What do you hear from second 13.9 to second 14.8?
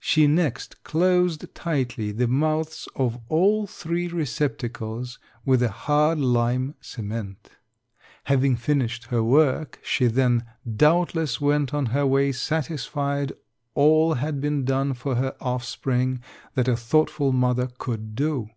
had been